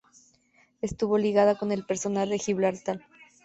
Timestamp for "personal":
1.85-2.29